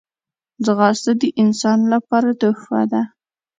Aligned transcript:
ځغاسته 0.65 1.11
د 1.19 1.23
ځان 1.61 1.79
لپاره 1.93 2.29
تحفه 2.41 2.81
ده 2.91 3.01